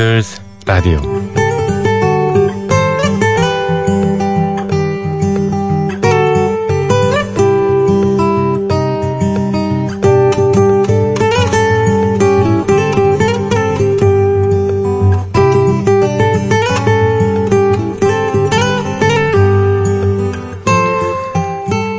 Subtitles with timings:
[0.00, 0.98] 비틀스 라디오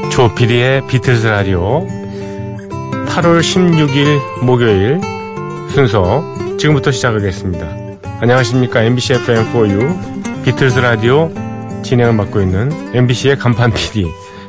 [0.09, 1.85] 조피디의 비틀스 라디오
[3.05, 4.99] 8월 16일 목요일
[5.69, 6.23] 순서
[6.57, 7.80] 지금부터 시작하겠습니다.
[8.21, 11.31] 안녕하십니까 MBC FM4U 비틀스 라디오
[11.83, 14.05] 진행을 맡고 있는 MBC의 간판 PD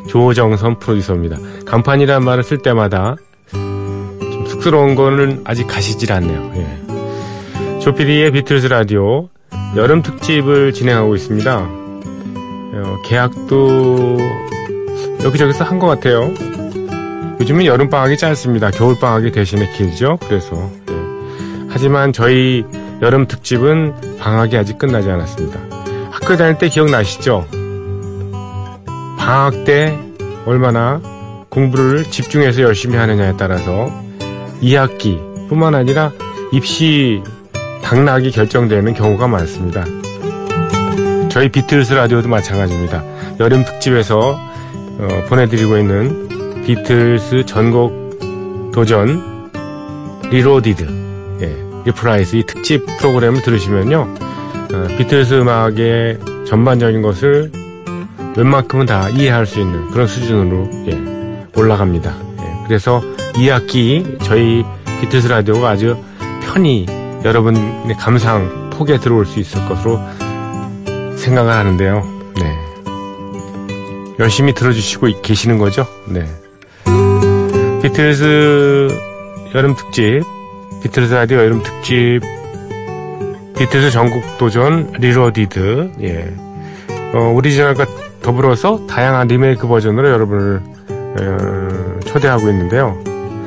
[0.08, 1.38] 조정선 프로듀서입니다.
[1.64, 3.16] 간판이라는 말을 쓸 때마다
[3.50, 6.52] 좀 쑥스러운 거는 아직 가시질 않네요.
[6.56, 7.78] 예.
[7.80, 9.28] 조PD의 비틀스 라디오
[9.76, 11.58] 여름 특집을 진행하고 있습니다.
[12.74, 14.18] 어, 계약도
[15.24, 16.30] 여기저기서 한 것 같아요.
[17.40, 18.70] 요즘은 여름방학이 짧습니다.
[18.70, 20.18] 겨울방학이 대신에 길죠.
[20.28, 20.70] 그래서.
[20.90, 20.94] 예.
[21.70, 22.64] 하지만 저희
[23.02, 25.60] 여름 특집은 방학이 아직 끝나지 않았습니다.
[26.10, 27.46] 학교 다닐 때 기억나시죠?
[29.18, 29.98] 방학 때
[30.46, 31.00] 얼마나
[31.48, 33.90] 공부를 집중해서 열심히 하느냐에 따라서
[34.62, 36.12] 2학기 뿐만 아니라
[36.52, 37.22] 입시
[37.82, 39.84] 당락이 결정되는 경우가 많습니다.
[41.28, 43.02] 저희 비틀스 라디오도 마찬가지입니다.
[43.40, 44.38] 여름 특집에서
[44.98, 49.50] 어, 보내드리고 있는 비틀스 전곡 도전
[50.30, 50.86] reloaded
[51.42, 54.00] 예, reprise 이 특집 프로그램을 들으시면요
[54.72, 57.50] 어, 비틀스 음악의 전반적인 것을
[58.36, 62.14] 웬만큼은 다 이해할 수 있는 그런 수준으로 예, 올라갑니다.
[62.38, 63.02] 예, 그래서
[63.34, 64.64] 2학기 저희
[65.00, 65.96] 비틀스 라디오가 아주
[66.42, 66.86] 편히
[67.24, 70.00] 여러분의 감상 폭에 들어올 수 있을 것으로
[71.16, 72.02] 생각을 하는데요.
[72.40, 72.58] 네.
[74.18, 75.86] 열심히 들어주시고 계시는 거죠?
[76.08, 76.26] 네.
[77.82, 78.88] 비틀즈
[79.54, 80.22] 여름 특집,
[80.82, 82.20] 비틀즈 라디오 여름 특집,
[83.56, 86.34] 비틀즈 전곡 도전 reloaded, 예.
[87.14, 87.86] 어, 오리지널과
[88.20, 92.98] 더불어서 다양한 리메이크 버전으로 여러분을 어, 초대하고 있는데요.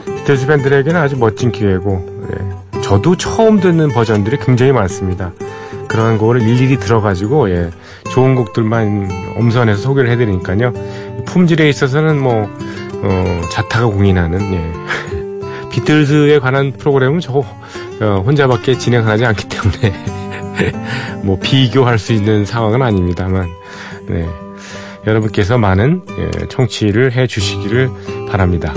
[0.05, 2.81] 비틀즈 팬들에게는 아주 멋진 기회고, 예.
[2.81, 5.33] 저도 처음 듣는 버전들이 굉장히 많습니다.
[5.89, 7.69] 그런 거를 일일이 들어가지고, 예.
[8.11, 10.71] 좋은 곡들만 엄선해서 소개를 해드리니까요.
[11.25, 12.49] 품질에 있어서는 뭐,
[13.03, 15.14] 어, 자타가 공인하는, 예.
[15.75, 19.93] 비틀즈에 관한 프로그램은 저, 어, 혼자밖에 진행하지 않기 때문에,
[21.21, 23.49] 뭐, 비교할 수 있는 상황은 아닙니다만,
[24.07, 24.25] 네.
[25.05, 27.89] 여러분께서 많은, 예, 청취를 해 주시기를
[28.29, 28.73] 바랍니다.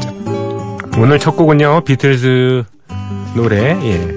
[0.00, 0.12] 자,
[0.96, 2.62] 오늘 첫 곡은요, 비틀즈
[3.34, 4.16] 노래, 예.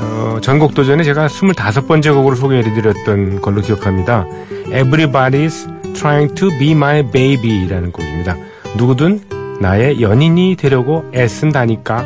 [0.00, 4.24] 어, 전곡 도전에 제가 25번째 곡으로 소개해드렸던 걸로 기억합니다.
[4.68, 8.34] Everybody's Trying to Be My Baby라는 곡입니다.
[8.78, 9.31] 누구든
[9.62, 12.02] 나의 연인이 되려고 애쓴다니까.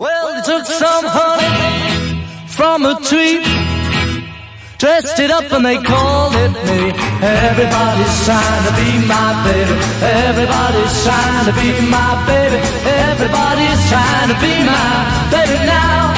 [0.00, 3.44] Well, they took some honey from a tree,
[4.78, 6.96] dressed it up and they called it me.
[7.20, 9.76] Everybody's trying to be my baby.
[10.00, 12.56] Everybody's trying to be my baby.
[13.12, 14.88] Everybody's trying to be my
[15.28, 16.16] baby now.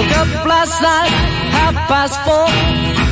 [0.00, 1.12] Woke up last night,
[1.52, 2.48] half past four.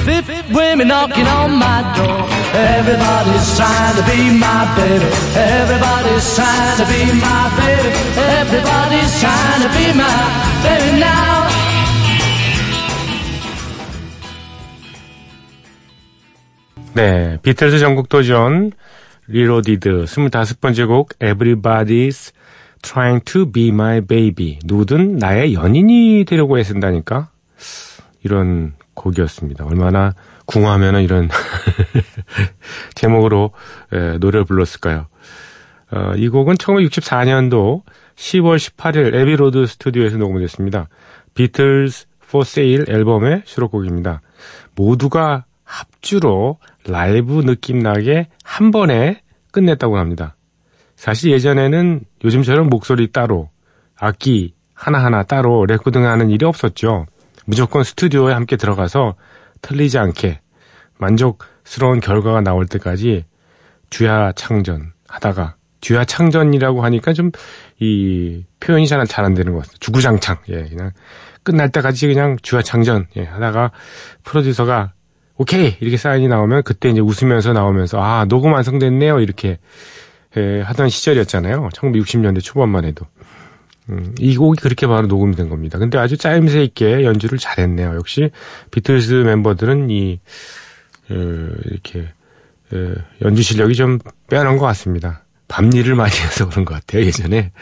[0.08, 2.35] Fifty women knocking on my door.
[2.54, 5.08] Everybody's trying to be my baby.
[5.34, 7.90] Everybody's trying to be my baby.
[8.16, 10.18] Everybody's trying to be my
[10.62, 11.46] baby now.
[16.94, 18.72] 네, 비틀즈 전곡 도전
[19.26, 22.32] reloaded 25번째 곡 Everybody's
[22.80, 27.28] Trying to Be My Baby 누구든 나의 연인이 되려고 애쓴다니까
[28.22, 29.66] 이런 곡이었습니다.
[29.66, 30.14] 얼마나
[30.46, 31.28] 궁하면은 이런
[32.94, 33.52] 제목으로
[33.92, 35.06] 에, 노래를 불렀을까요?
[35.92, 37.82] 어, 이 곡은 1964년도
[38.16, 40.88] 10월 18일 Abbey Road 스튜디오에서 녹음됐습니다.
[41.34, 44.20] Beatles for Sale 앨범의 수록곡입니다.
[44.74, 49.22] 모두가 합주로 라이브 느낌 나게 한 번에
[49.52, 50.36] 끝냈다고 합니다.
[50.96, 53.50] 사실 예전에는 요즘처럼 목소리 따로,
[53.98, 57.06] 악기 하나하나 따로 레코딩하는 일이 없었죠.
[57.44, 59.14] 무조건 스튜디오에 함께 들어가서
[59.66, 60.40] 틀리지 않게
[60.98, 63.24] 만족스러운 결과가 나올 때까지
[63.90, 67.30] 주야 창전 하다가 주야 창전이라고 하니까 좀
[67.78, 69.76] 이 표현이 잘 안 되는 것 같아요.
[69.80, 70.38] 주구장창.
[70.48, 70.92] 예, 그냥
[71.42, 73.72] 끝날 때까지 그냥 주야 창전 예, 하다가
[74.24, 74.92] 프로듀서가
[75.36, 79.58] 오케이 이렇게 사인이 나오면 그때 이제 웃으면서 나오면서 아 녹음 완성됐네요 이렇게
[80.36, 81.68] 예, 하던 시절이었잖아요.
[81.74, 83.06] 1960년대 초반만 해도
[83.90, 85.78] 음, 이 곡이 그렇게 바로 녹음이 된 겁니다.
[85.78, 87.94] 근데 아주 짜임새 있게 연주를 잘했네요.
[87.94, 88.30] 역시
[88.70, 90.20] 비틀즈 멤버들은 이
[91.10, 91.14] 어,
[91.64, 92.08] 이렇게
[92.72, 93.98] 어, 연주 실력이 좀
[94.28, 95.24] 빼어난 것 같습니다.
[95.48, 97.52] 밤일을 많이 해서 그런 것 같아요, 예전에.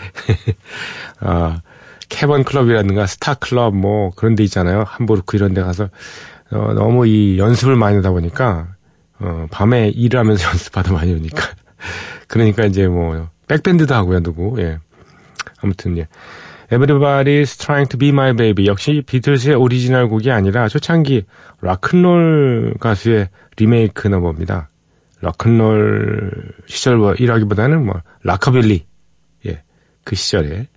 [1.20, 1.60] 아,
[2.08, 4.84] 캐번 클럽이라든가 스타 클럽 뭐 그런 데 있잖아요.
[4.86, 5.90] 함부르크 이런 데 가서
[6.50, 8.68] 어, 너무 이 연습을 많이 하다 보니까
[9.18, 11.42] 어, 밤에 일을 하면서 연습하다 많이 오니까
[12.28, 14.60] 그러니까 이제 뭐 백밴드도 하고요, 누구.
[14.62, 14.78] 예.
[15.64, 16.06] 아무튼 예.
[16.70, 21.24] Everybody's Trying to Be My Baby 역시 비틀스의 오리지널 곡이 아니라 초창기
[21.60, 24.68] 락큰롤 가수의 리메이크 넘버입니다.
[25.20, 28.86] 락큰롤 시절이라기보다는 뭐 락커빌리
[29.46, 29.62] 예,
[30.04, 30.68] 그 시절에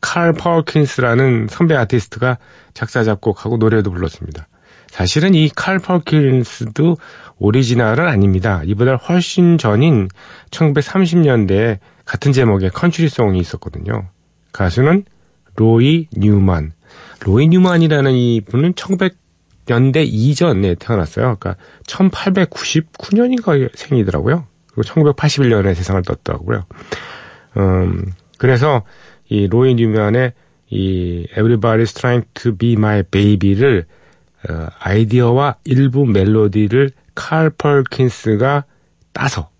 [0.00, 2.38] 칼 퍼킨스라는 선배 아티스트가
[2.72, 4.48] 작사 작곡하고 노래도 불렀습니다.
[4.88, 6.96] 사실은 이 칼 퍼킨스도
[7.38, 8.62] 오리지널은 아닙니다.
[8.64, 10.08] 이보다 훨씬 전인
[10.50, 14.08] 1930년대에 같은 제목의 컨츄리송이 있었거든요.
[14.52, 15.04] 가수는
[15.56, 16.72] 로이 뉴만.
[17.20, 21.36] 로이 뉴만이라는 이 분은 1900년대 이전에 태어났어요.
[21.38, 21.56] 그러니까
[21.86, 24.46] 1899년인가 생이더라고요.
[24.68, 26.64] 그리고 1981년에 세상을 떴더라고요.
[27.56, 28.82] 음, 그래서
[29.28, 30.32] 이 로이 뉴만의
[30.70, 33.86] 이 Everybody's Trying to Be My Baby를
[34.48, 38.64] 어, 아이디어와 일부 멜로디를 칼 펄킨스가
[39.12, 39.50] 따서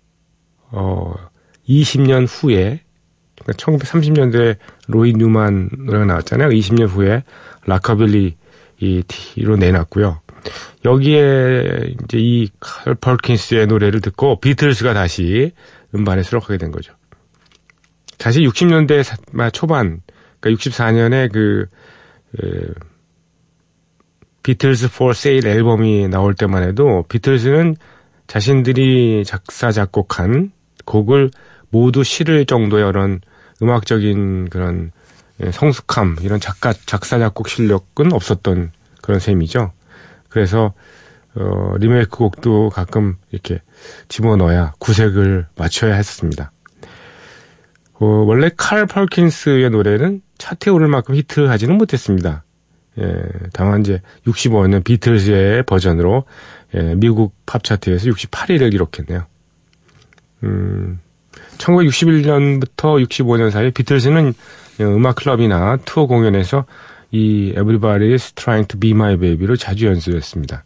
[0.71, 1.13] 어
[1.67, 2.81] 20년 후에
[3.43, 4.57] 그러니까 1930년대
[4.87, 6.49] 로이 뉴만 노래가 나왔잖아요.
[6.49, 7.23] 20년 후에
[7.65, 8.35] 라커빌리
[8.79, 10.21] 이 티로 내놨고요.
[10.85, 15.51] 여기에 이제 이 칼 펄킨스의 노래를 듣고 비틀스가 다시
[15.93, 16.93] 음반에 수록하게 된 거죠.
[18.17, 19.03] 사실 60년대
[19.51, 20.01] 초반,
[20.39, 21.65] 그러니까 64년에 그,
[22.37, 22.73] 그
[24.43, 27.75] 비틀즈 for Sale 앨범이 나올 때만 해도 비틀즈는
[28.27, 30.51] 자신들이 작사 작곡한
[30.85, 31.29] 곡을
[31.69, 33.21] 모두 실을 정도의 그런
[33.61, 34.91] 음악적인 그런
[35.43, 38.71] 예, 성숙함 이런 작가 작사 작곡 실력은 없었던
[39.01, 39.71] 그런 셈이죠.
[40.29, 40.73] 그래서
[41.33, 43.61] 어 리메이크 곡도 가끔 이렇게
[44.09, 46.51] 집어넣어야 구색을 맞춰야 했습니다.
[48.01, 52.43] 어, 원래 칼 펄킨스의 노래는 차트에 오를 만큼 히트하지는 못했습니다.
[52.99, 53.23] 예,
[53.53, 56.25] 다만 이제 65년 비틀즈의 버전으로
[56.75, 59.25] 예, 미국 팝 차트에서 68위를 기록했네요.
[60.43, 60.99] 음,
[61.61, 64.33] 1961년부터 65년 사이 비틀즈는
[64.81, 66.65] 음악 클럽이나 투어 공연에서
[67.11, 70.63] 이 Everybody's Trying to Be My Baby를 자주 연주했습니다.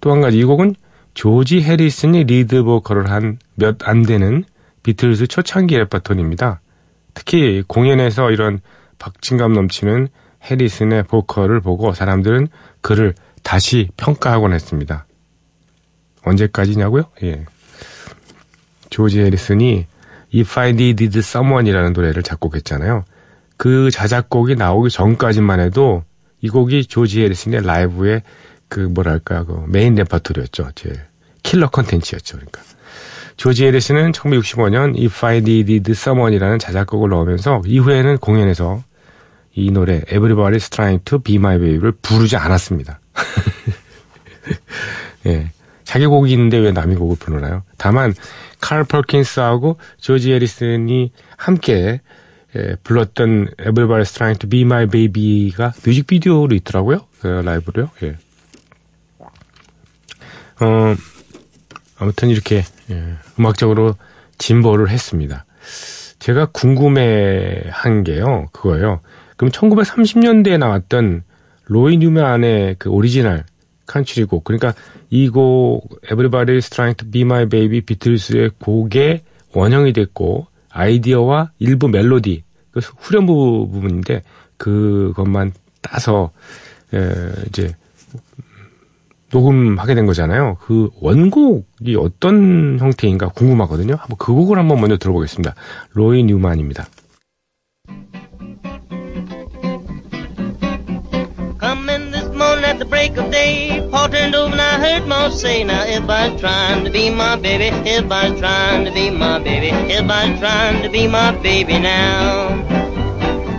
[0.00, 0.74] 또 한 가지 이 곡은
[1.14, 4.44] 조지 해리슨이 리드 보컬을 한 몇 안 되는
[4.82, 6.60] 비틀즈 초창기 레퍼토리입니다.
[7.12, 8.60] 특히 공연에서 이런
[8.98, 10.08] 박진감 넘치는
[10.50, 12.48] 해리슨의 보컬을 보고 사람들은
[12.80, 15.06] 그를 다시 평가하곤 했습니다.
[16.24, 17.02] 언제까지냐고요?
[17.24, 17.44] 예.
[18.88, 19.86] 조지 해리슨이
[20.34, 23.04] If I Needed Someone이라는 노래를 작곡했잖아요.
[23.56, 26.04] 그 자작곡이 나오기 전까지만 해도
[26.40, 28.22] 이 곡이 조지 해리슨의 라이브의
[28.68, 30.70] 그 뭐랄까 그 메인 레퍼토리였죠.
[30.74, 30.92] 제
[31.42, 32.36] 킬러 컨텐츠였죠.
[32.36, 32.62] 그러니까
[33.36, 38.82] 조지 해리슨은 1965년 If I Needed Someone이라는 자작곡을 넣으면서 이후에는 공연에서
[39.54, 43.00] 이 노래 Everybody's Trying to Be My Baby를 부르지 않았습니다.
[45.26, 45.50] 예.
[45.90, 47.64] 자기 곡이 있는데 왜 남의 곡을 부르나요?
[47.76, 48.14] 다만
[48.60, 52.00] 칼 펄킨스하고 조지 해리슨이 함께
[52.54, 57.08] 예, 불렀던 Everybody's Trying to Be My Baby가 뮤직비디오로 있더라고요.
[57.18, 57.90] 그 라이브로요.
[58.04, 58.16] 예.
[60.60, 60.94] 어,
[61.98, 63.96] 아무튼 이렇게 예, 음악적으로
[64.38, 65.44] 진보를 했습니다.
[66.20, 69.00] 제가 궁금해 한 게요, 그거예요.
[69.36, 71.24] 그럼 1930년대에 나왔던
[71.64, 73.44] 로이 뉴맨의 그 오리지널
[73.90, 74.74] 칸츄리 곡, 그러니까
[75.10, 82.44] 이 곡 Everybody's Trying to Be My Baby 비틀스의 곡의 원형이 됐고 아이디어와 일부 멜로디,
[82.70, 84.22] 그 후렴부 부분인데
[84.56, 86.30] 그것만 따서
[86.94, 87.74] 에, 이제
[89.32, 90.56] 녹음하게 된 거잖아요.
[90.60, 93.94] 그 원곡이 어떤 형태인가 궁금하거든요.
[93.94, 95.54] 한번 그 곡을 한번 먼저 들어보겠습니다.
[95.94, 96.86] 로이 뉴만입니다.
[102.70, 103.79] at the break of day.
[104.08, 107.66] Turned over and I heard Mom say, Now everybody's trying to be my baby.
[107.88, 109.70] Everybody's trying to be my baby.
[109.70, 112.48] Everybody's trying to be my baby now.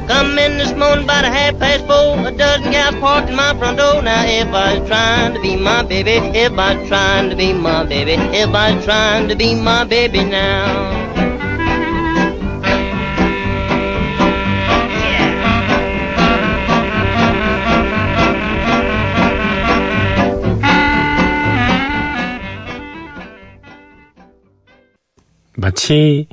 [0.07, 2.27] Come in this morning about a half past four.
[2.27, 4.01] A dozen guys parked in my front door.
[4.01, 6.13] Now everybody's trying to be my baby.
[6.37, 8.13] Everybody's trying to be my baby.
[8.13, 11.00] Everybody's trying to be my baby now.
[25.61, 26.27] 마치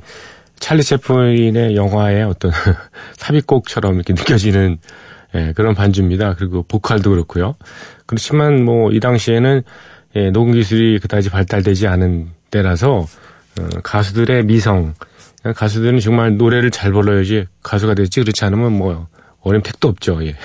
[0.59, 2.51] 찰리 채플린의 영화의 어떤
[3.17, 4.77] 삽입곡처럼 이렇게 느껴지는
[5.35, 6.33] 예, 그런 반주입니다.
[6.35, 7.53] 그리고 보컬도 그렇고요.
[8.07, 9.61] 그렇지만 뭐 이 당시에는
[10.15, 13.05] 예, 녹음 기술이 그다지 발달되지 않은 때라서
[13.59, 14.95] 어, 가수들의 미성.
[15.55, 19.07] 가수들은 정말 노래를 잘 불러야지 가수가 됐지 그렇지 않으면 뭐
[19.41, 20.25] 어린 택도 없죠.
[20.25, 20.35] 예.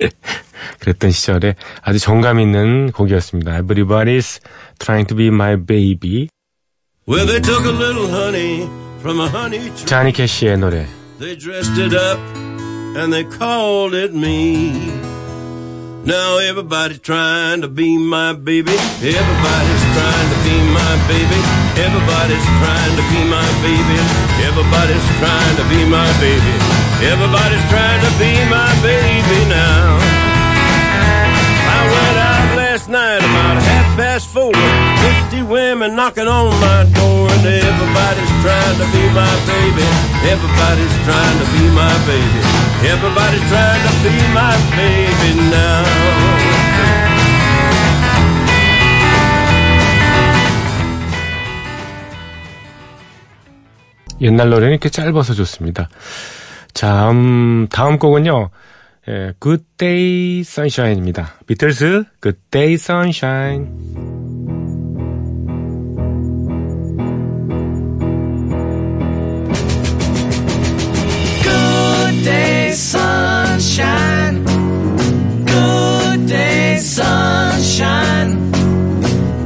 [0.80, 3.60] 그랬던 시절에 아주 정감 있는 곡이었습니다.
[3.60, 4.40] Everybody's
[4.78, 6.28] trying to be my baby.
[7.07, 8.69] Well, they took a little honey
[9.01, 9.85] from a honey tree.
[9.85, 10.87] 자니 캐시의 노래.
[11.19, 12.19] They dressed it up
[12.95, 14.71] and they called it me.
[16.05, 18.73] Now everybody's trying to be my baby.
[18.73, 21.39] Everybody's trying to be my baby.
[21.77, 23.97] Everybody's trying to be my baby.
[24.47, 26.53] Everybody's trying to be my baby.
[27.05, 30.04] Everybody's trying to be my baby now.
[32.86, 34.52] Last night about half past four.
[35.02, 39.82] Fifty women knocking on my door, and everybody's trying to be my baby.
[40.30, 42.40] Everybody's trying to be my baby.
[42.86, 45.82] Everybody's trying to be my baby now.
[54.20, 55.88] 옛날 노래는 이렇게 짧아서 좋습니다.
[56.72, 58.50] 자, 음, 다음 곡은요.
[59.08, 61.34] 예, Good Day Sunshine입니다.
[61.46, 63.66] 비틀스 Good Day Sunshine.
[72.76, 74.44] Sunshine.
[75.46, 78.52] Good day, sunshine.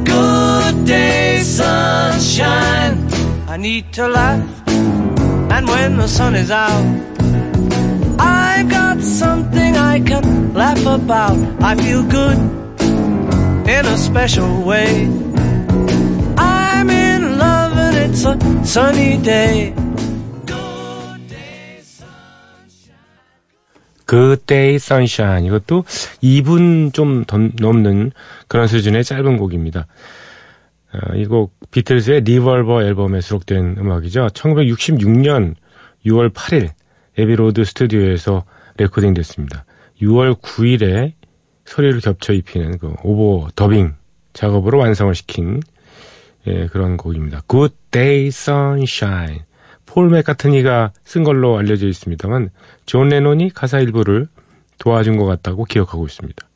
[0.05, 3.09] Good day, sunshine.
[3.49, 7.00] I need to laugh, and when the sun is out,
[9.91, 11.37] I can laugh about.
[11.61, 12.39] I feel good
[13.67, 15.11] in a special way.
[16.39, 19.75] I'm in love, and it's a sunny day.
[24.47, 25.47] Day Sunshine.
[25.47, 25.85] 이것도
[26.23, 28.13] 2분 좀더 넘는
[28.47, 29.87] 그런 수준의 짧은 곡입니다.
[30.93, 34.29] 어, 이곡 비틀즈의 리벌버 앨범에 수록된 음악이죠.
[34.35, 35.55] 1966년
[36.07, 36.71] 6월 8일
[37.19, 38.45] Abbey Road 스튜디오에서
[38.79, 39.65] 레코딩 됐습니다.
[40.01, 41.13] 6월 9일에
[41.65, 43.95] 소리를 겹쳐 입히는 그 overdubbing
[44.33, 45.61] 작업으로 완성을 시킨
[46.47, 47.43] 예, 그런 곡입니다.
[47.49, 49.43] Good Day Sunshine.
[49.85, 52.51] 폴 맥카트니가 쓴 걸로 알려져 있습니다만
[52.87, 54.29] 존 레논이 가사 일부를
[54.79, 56.49] 도와준 것 같다고 기억하고 있습니다.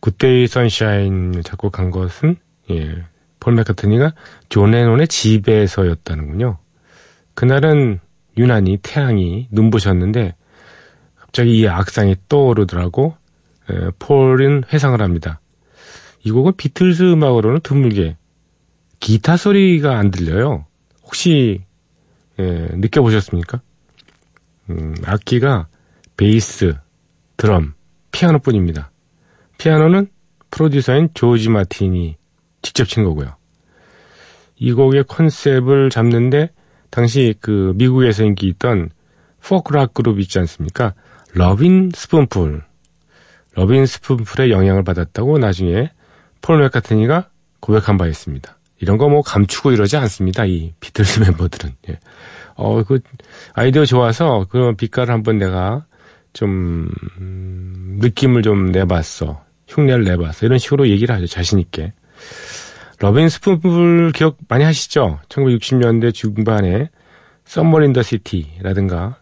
[0.00, 2.36] Good Day Sunshine 작곡한 것은
[2.70, 3.04] 예,
[3.40, 4.14] 폴 맥카트니가
[4.48, 6.58] 존 레논의 집에서였다는군요.
[7.34, 8.00] 그날은
[8.38, 10.34] 유난히 태양이 눈부셨는데
[11.34, 13.16] 갑자기 이 악상이 떠오르더라고
[13.68, 15.40] 에, 폴은 회상을 합니다.
[16.22, 18.16] 이 곡은 비틀즈 음악으로는 드물게
[19.00, 20.64] 기타 소리가 안 들려요.
[21.02, 21.64] 혹시
[22.38, 23.60] 예, 느껴보셨습니까?
[24.70, 25.66] 음, 악기가
[26.16, 26.76] 베이스,
[27.36, 27.74] 드럼,
[28.12, 28.92] 피아노뿐입니다.
[29.58, 30.06] 피아노는
[30.52, 32.16] 프로듀서인 조지 마틴이
[32.62, 33.34] 직접 친 거고요.
[34.54, 36.52] 이 곡의 컨셉을 잡는데
[36.90, 38.90] 당시 그 미국에서 인기 있던
[39.42, 40.94] 포크락 그룹 있지 않습니까?
[41.34, 42.62] Lovin' Spoonful.
[43.54, 45.90] Lovin' Spoonful의 영향을 받았다고 나중에
[46.40, 47.28] 폴 맥카트니가
[47.60, 48.56] 고백한 바 있습니다.
[48.80, 50.44] 이런 거 뭐 감추고 이러지 않습니다.
[50.46, 51.74] 이 비틀스 멤버들은.
[51.90, 51.98] 예.
[52.54, 53.00] 어, 그
[53.52, 55.86] 아이디어 좋아서 그 빛깔을 한번 내가
[56.32, 56.88] 좀
[57.18, 59.42] 음, 느낌을 좀 내봤어.
[59.68, 60.46] 흉내를 내봤어.
[60.46, 61.26] 이런 식으로 얘기를 하죠.
[61.26, 61.92] 자신 있게.
[63.00, 65.18] Lovin' Spoonful 기억 많이 하시죠?
[65.28, 66.90] 1960년대 중반에
[67.46, 69.16] the City라든가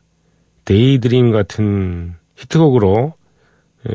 [0.64, 3.14] Daydream 같은 히트곡으로
[3.88, 3.92] 에,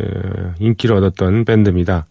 [0.59, 2.05] 인기를 얻었던 밴드입니다.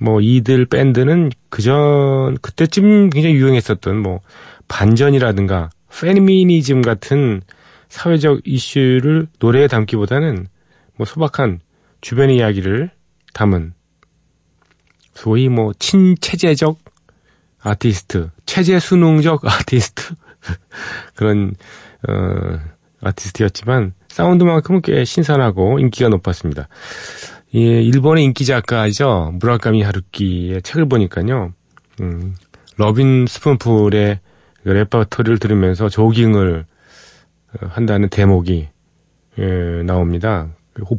[0.00, 4.20] 뭐 이들 밴드는 그전 그때쯤 굉장히 유행했었던 뭐
[4.66, 7.42] 반전이라든가 페미니즘 같은
[7.88, 10.48] 사회적 이슈를 노래에 담기보다는
[10.96, 11.60] 뭐 소박한
[12.00, 12.90] 주변의 이야기를
[13.34, 13.74] 담은
[15.14, 16.78] 소위 뭐 친체제적
[17.60, 20.14] 아티스트, 체제 수능적 아티스트
[21.14, 21.54] 그런
[22.08, 22.58] 어
[23.02, 26.68] 아티스트였지만 사운드만큼은 꽤 신선하고 인기가 높았습니다.
[27.54, 29.32] 예, 일본의 인기 작가죠.
[29.34, 31.52] 무라카미 하루키의 책을 보니까요.
[32.00, 32.34] 음,
[32.78, 34.20] 러빈 스푼풀의
[34.62, 36.64] 그 레퍼토리를 들으면서 조깅을
[37.54, 38.68] 어, 한다는 대목이
[39.38, 40.48] 예, 나옵니다.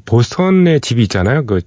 [0.06, 1.46] 보스턴에 집이 있잖아요.
[1.46, 1.62] 그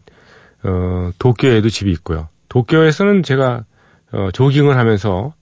[0.62, 2.28] 어, 도쿄에도 집이 있고요.
[2.48, 3.64] 도쿄에서는 제가
[4.12, 5.34] 어, 조깅을 하면서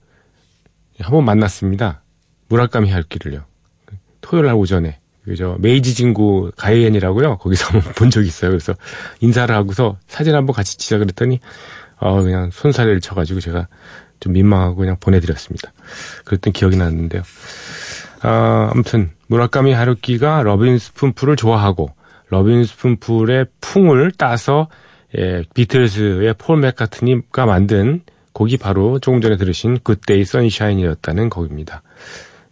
[1.01, 2.03] 한번 만났습니다.
[2.49, 3.45] 무라카미 하루키를요.
[4.25, 7.37] 토요일 날 오전에 그죠 메이지 진구 가이엔이라고요.
[7.39, 8.51] 거기서 본 적이 있어요.
[8.51, 8.75] 그래서
[9.21, 11.41] 인사를 하고서 사진 한번 같이 찍자 그랬더니
[11.99, 13.69] 어 그냥 손사래를 쳐가지고 제가
[14.21, 15.73] 좀 민망하고 그냥 보내드렸습니다.
[16.25, 17.23] 그랬던 기억이 났는데요.
[18.23, 21.91] 아, 아무튼 무라카미 하루키가 Lovin' Spoonful을 좋아하고
[22.31, 24.69] Lovin' Spoonful의 풍을 따서
[25.17, 28.01] 예, 비틀즈의 폴 맥카트니가 만든
[28.33, 31.83] 곡이 바로 조금 전에 들으신 Good Day Sunshine이었다는 곡입니다.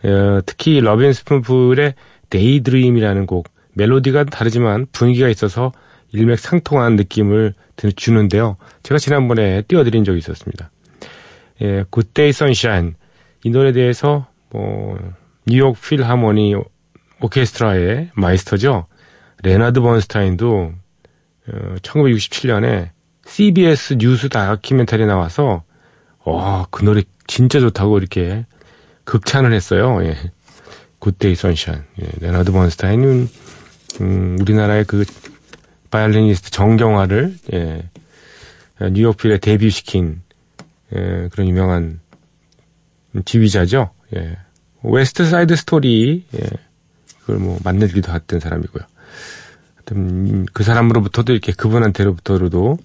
[0.04, 1.95] 어, 특히 Lovin' Spoonful의
[2.31, 5.73] Daydream이라는 곡 멜로디가 다르지만 분위기가 있어서
[6.12, 7.54] 일맥상통한 느낌을
[7.97, 8.56] 주는데요.
[8.82, 10.71] 제가 지난번에 띄워드린 적이 있었습니다.
[11.62, 12.95] 예, Good Day Sunshine
[13.44, 14.99] 이 노래에 대해서 뭐
[15.47, 16.54] 뉴욕 필하모니
[17.21, 18.87] 오케스트라의 마이스터죠.
[19.42, 20.73] 레나드 번스타인도
[21.49, 22.90] 어, 1967년에
[23.26, 25.64] CBS 뉴스 다큐멘터리 나와서
[26.25, 28.44] 와, 그 노래 진짜 좋다고 이렇게
[29.04, 30.04] 극찬을 했어요.
[30.04, 30.16] 예.
[30.99, 31.83] Good Day Sunshine.
[32.00, 33.28] 예, 레나드 번스타인은
[34.00, 35.04] 음, 우리나라의 그
[35.90, 37.90] 바이올리니스트 정경화를 예,
[38.80, 40.23] 뉴욕필에 데뷔시킨
[40.94, 42.00] 예, 그런 유명한
[43.25, 43.90] 지휘자죠.
[44.16, 44.37] 예.
[44.83, 46.40] West Side Story 예,
[47.21, 48.85] 그걸 뭐 만들기도 했던 사람이고요.
[49.76, 52.78] 하여튼 그 사람으로부터도 이렇게 그분한테로부터도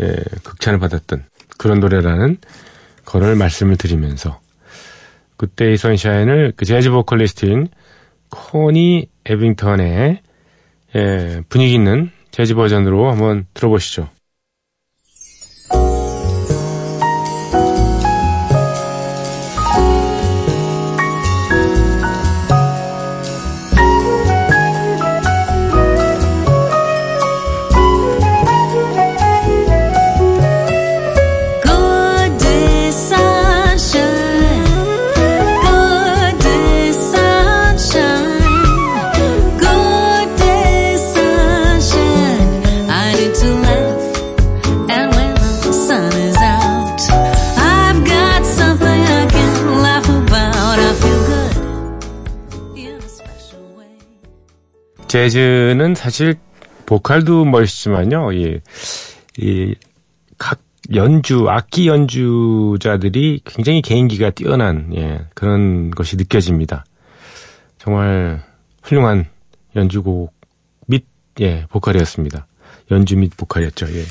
[0.00, 1.24] 예, 극찬을 받았던
[1.58, 2.38] 그런 노래라는
[3.04, 4.40] 거를 말씀을 드리면서
[5.36, 7.68] Good Day Sunshine을 그 재즈 보컬리스트인
[8.30, 10.20] 코니 에빙턴의
[10.94, 14.08] 예, 분위기 있는 재즈 버전으로 한번 들어보시죠.
[55.16, 56.34] 재즈는 사실
[56.84, 58.32] 보컬도 멋있지만요.
[58.32, 58.60] 이,
[59.38, 59.74] 이,
[60.36, 60.60] 각
[60.94, 66.84] 연주, 악기 연주자들이 굉장히 개인기가 뛰어난, 예, 그런 것이 느껴집니다.
[67.78, 68.42] 정말
[68.82, 69.24] 훌륭한
[69.74, 70.34] 연주곡
[70.86, 71.06] 및,
[71.40, 72.46] 예, 보컬이었습니다.
[72.90, 74.02] 연주 및 보컬이었죠, 예.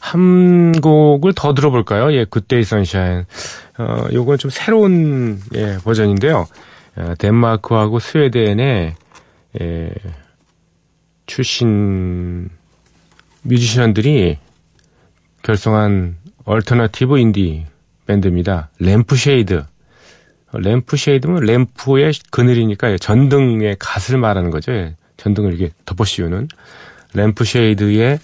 [0.00, 2.12] 한 곡을 더 들어볼까요?
[2.12, 3.26] 예, Good Day Sunshine.
[3.78, 6.48] 어, 요건 좀 새로운, 예, 버전인데요.
[6.96, 8.96] 어, 덴마크하고 스웨덴의
[9.60, 9.90] 예,
[11.26, 12.48] 출신
[13.42, 14.38] 뮤지션들이
[15.42, 17.66] 결성한 alternative 인디
[18.06, 18.70] 밴드입니다.
[18.78, 19.64] Lampshade.
[20.52, 24.72] Lampshade면 램프의 그늘이니까 전등의 갓을 말하는 거죠.
[24.72, 26.48] 예, 전등을 이렇게 덮어 씌우는
[27.14, 28.18] Lampshade의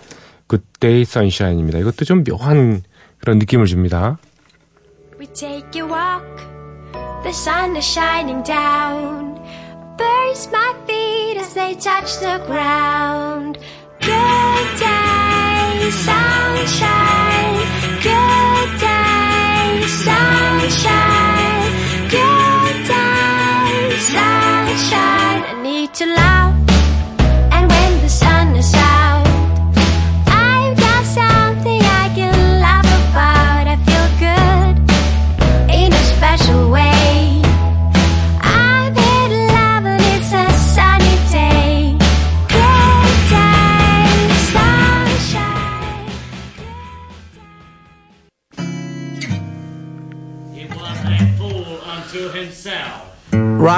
[0.46, 1.78] Good Day Sunshine입니다.
[1.78, 2.82] 이것도 좀 묘한
[3.18, 4.18] 그런 느낌을 줍니다.
[5.18, 6.36] We take a walk,
[7.22, 9.41] the sun is shining down.
[9.96, 13.58] Burns my feet as they touch the ground.
[14.00, 17.58] Good day, sunshine.
[18.02, 21.64] Good day, sunshine.
[22.10, 25.42] Good day, sunshine.
[25.50, 26.71] I need to laugh.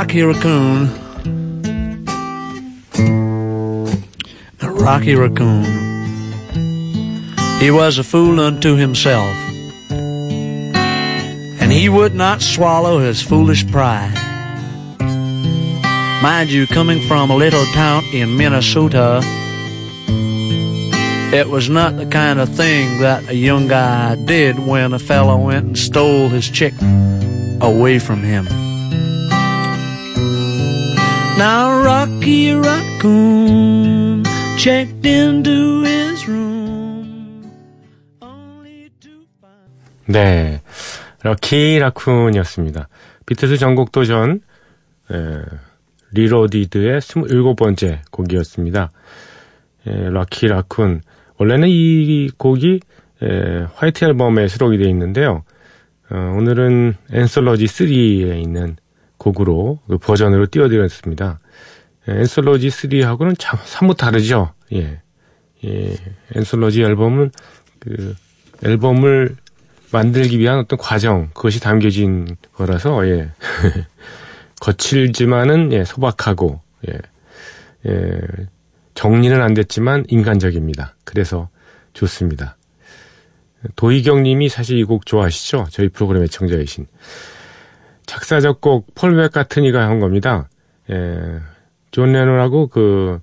[0.05, 0.88] Rocky Raccoon.
[4.59, 5.64] The Rocky Raccoon.
[7.59, 9.35] He was a fool unto himself.
[11.59, 14.12] And he would not swallow his foolish pride.
[16.23, 19.23] Mind you, coming from a little town in Minnesota,
[21.33, 25.38] it was not the kind of thing that a young guy did when a fellow
[25.38, 26.75] went and stole his chick
[27.62, 28.63] away from him.
[31.37, 34.23] Now Rocky Raccoon
[34.57, 37.51] checked into his room
[38.23, 40.61] only to find 네.
[41.25, 42.88] Rocky Raccoon이었습니다.
[43.27, 44.42] 비틀스 전곡 도전,
[45.11, 45.42] 에,
[46.12, 48.90] Reloaded의 27번째 곡이었습니다.
[49.88, 51.01] 에, Rocky Raccoon.
[51.38, 52.81] 원래는 이 곡이
[53.23, 55.42] 에, 화이트 앨범에 수록이 되어 있는데요.
[56.11, 58.77] 어, 오늘은 앤솔러지 3에 있는
[59.25, 61.41] 곡으로 그 버전으로 띄워드렸습니다.
[62.09, 64.53] 에, 앤솔러지 3하고는 참 사뭇 다르죠.
[64.73, 65.01] 예.
[65.65, 65.97] 예,
[66.35, 67.31] 앤솔러지 앨범은
[67.79, 68.15] 그
[68.65, 69.37] 앨범을
[69.93, 73.31] 만들기 위한 어떤 과정 그것이 담겨진 거라서 예
[74.61, 76.99] 거칠지만은 예 소박하고 예,
[77.87, 78.21] 예
[78.95, 80.97] 정리는 안 됐지만 인간적입니다.
[81.05, 81.49] 그래서
[81.95, 82.57] 좋습니다.
[83.77, 85.69] 도희경 님이 사실 이 곡 좋아하시죠?
[85.71, 86.87] 저희 프로그램의 청자이신.
[88.07, 90.49] 작사, 작곡 폴 맥카트니가 한 겁니다.
[90.90, 91.40] 예,
[91.90, 93.21] 존 레논하고 그,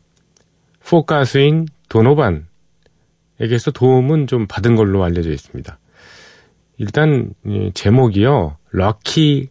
[0.83, 5.77] 포크 가수인 도노반에게서 도움은 좀 받은 걸로 알려져 있습니다.
[6.77, 7.33] 일단,
[7.73, 9.49] 제목이요, Rocky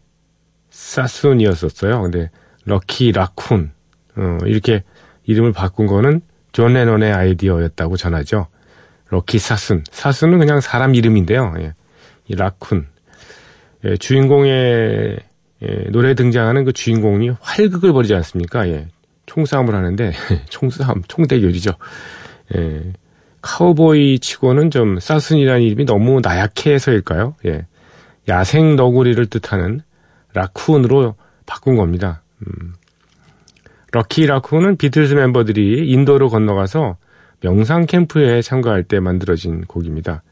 [0.71, 2.03] 사순이었었어요.
[2.03, 2.31] 근데,
[2.65, 3.71] Rocky Raccoon,
[4.17, 4.83] 어, 이렇게
[5.25, 8.49] 이름을 바꾼 거는 존 레논의 아이디어였다고 전하죠.
[9.11, 9.85] Rocky 사순.
[9.91, 11.55] 사순은 그냥 사람 이름인데요.
[11.59, 11.75] 예.
[12.27, 12.87] 이 Raccoon.
[13.85, 15.19] 예, 주인공의
[15.63, 18.69] 예, 노래에 등장하는 그 주인공이 활극을 벌이지 않습니까?
[18.69, 18.89] 예.
[19.27, 20.13] 총싸움을 하는데
[20.49, 21.73] 총싸움, 총대결이죠.
[22.57, 22.93] 예.
[23.43, 27.37] 카우보이 치고는 좀 사순이라는 이름이 너무 나약해서일까요?
[27.47, 27.67] 예.
[28.29, 29.81] 야생 너구리를 뜻하는
[30.35, 31.15] Raccoon으로
[31.47, 32.23] 바꾼 겁니다.
[32.43, 32.75] 음.
[33.93, 36.97] Rocky Raccoon은 비틀스 멤버들이 인도로 건너가서
[37.41, 40.23] 명상 캠프에 참가할 때 만들어진 곡입니다.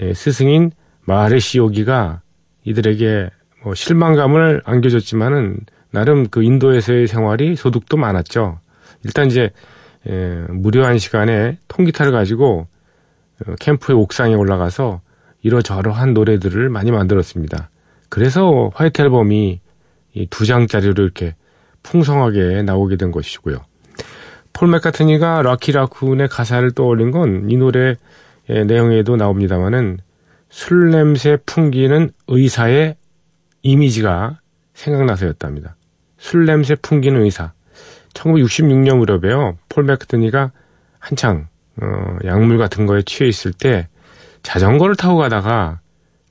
[0.00, 0.72] 예, 스승인
[1.04, 2.22] 마하리시 요기가
[2.70, 3.30] 이들에게
[3.64, 5.58] 뭐 실망감을 안겨줬지만은
[5.90, 8.60] 나름 그 인도에서의 생활이 소득도 많았죠.
[9.04, 9.50] 일단 이제
[10.08, 12.66] 예, 무료한 시간에 통기타를 가지고
[13.46, 15.02] 어, 캠프의 옥상에 올라가서
[15.42, 17.70] 이러저러한 노래들을 많이 만들었습니다.
[18.08, 19.60] 그래서 White Album이
[20.30, 21.34] 두 장짜리로 이렇게
[21.82, 23.58] 풍성하게 나오게 된 것이고요.
[24.52, 27.96] 폴 맥카트니가 Rocky Raccoon의 가사를 떠올린 건 이 노래
[28.48, 29.98] 내용에도 나옵니다만은
[30.50, 32.96] 술 냄새 풍기는 의사의
[33.62, 34.40] 이미지가
[34.74, 35.76] 생각나서였답니다.
[36.18, 37.52] 술 냄새 풍기는 의사.
[38.14, 39.56] 1966년 무렵에요.
[39.68, 40.50] 폴 맥카트니가
[40.98, 41.48] 한창
[41.80, 43.88] 어, 약물 같은 거에 취해 있을 때
[44.42, 45.80] 자전거를 타고 가다가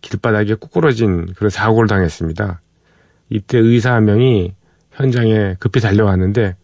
[0.01, 2.61] 길바닥에 꾸꾸러진 그런 사고를 당했습니다.
[3.29, 4.53] 이때 의사 한 명이
[4.91, 6.55] 현장에 급히 달려왔는데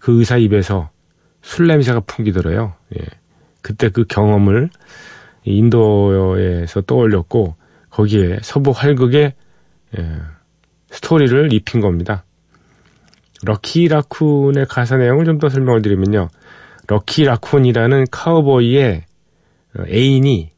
[0.00, 0.90] 그 의사 입에서
[1.42, 2.74] 술 냄새가 풍기더래요.
[2.98, 3.04] 예.
[3.62, 4.70] 그때 그 경험을
[5.44, 7.54] 인도에서 떠올렸고
[7.90, 9.34] 거기에 서부 활극의
[9.98, 10.12] 예,
[10.90, 12.24] 스토리를 입힌 겁니다.
[13.44, 16.28] 럭키 라쿤의 가사 내용을 좀 더 설명을 드리면요.
[16.88, 19.04] 럭키 라쿤이라는 카우보이의
[19.86, 20.50] 애인이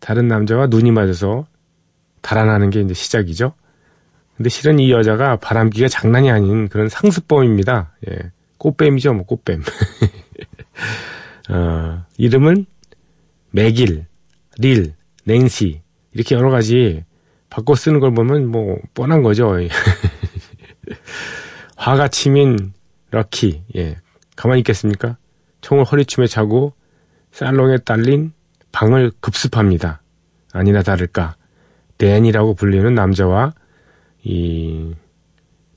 [0.00, 1.46] 다른 남자와 눈이 맞아서
[2.22, 3.54] 달아나는 게 이제 시작이죠.
[4.36, 7.94] 근데 실은 이 여자가 바람기가 장난이 아닌 그런 상습범입니다.
[8.08, 8.30] 예.
[8.58, 9.62] 꽃뱀이죠, 뭐, 꽃뱀.
[11.50, 12.66] 어, 이름은
[13.50, 14.06] 맥일,
[14.58, 14.94] 릴,
[15.24, 15.80] 낸시,
[16.12, 17.04] 이렇게 여러 가지
[17.48, 19.56] 바꿔 쓰는 걸 보면 뭐, 뻔한 거죠.
[21.76, 22.72] 화가 치민
[23.10, 23.96] 럭키, 예.
[24.36, 25.16] 가만히 있겠습니까?
[25.60, 26.74] 총을 허리춤에 차고
[27.32, 28.32] 살롱에 딸린
[28.72, 30.02] 방을 급습합니다.
[30.52, 31.36] 아니나 다를까.
[31.98, 33.54] 댄이라고 불리는 남자와
[34.22, 34.94] 이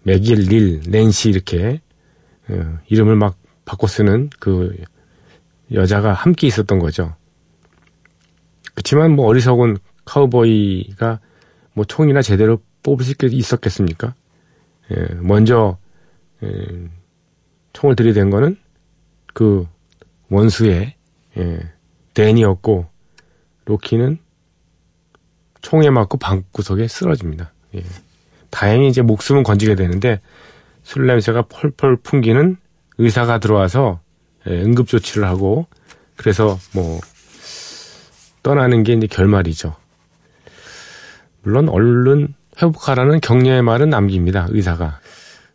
[0.03, 1.81] 맥일, 릴, 낸시 이렇게
[2.49, 4.75] 어, 이름을 막 바꿔 쓰는 그
[5.73, 7.15] 여자가 함께 있었던 거죠.
[8.73, 11.19] 그렇지만 뭐 어리석은 카우보이가
[11.73, 14.15] 뭐 총이나 제대로 뽑을 수 있었겠습니까?
[14.91, 15.77] 예, 먼저
[16.43, 16.49] 예,
[17.73, 18.57] 총을 들이댄 거는
[19.33, 19.67] 그
[20.29, 20.93] 원수의
[21.37, 21.59] 예,
[22.13, 22.87] 댄이었고
[23.65, 24.17] 로키는
[25.61, 27.53] 총에 맞고 방구석에 쓰러집니다.
[27.75, 27.83] 예.
[28.49, 30.19] 다행히 이제 목숨은 건지게 되는데
[30.83, 32.57] 술 냄새가 펄펄 풍기는
[32.97, 34.01] 의사가 들어와서
[34.47, 35.67] 예, 응급 조치를 하고
[36.15, 36.99] 그래서 뭐
[38.43, 39.75] 떠나는 게 이제 결말이죠.
[41.43, 44.47] 물론 얼른 회복하라는 격려의 말은 남깁니다.
[44.49, 44.99] 의사가.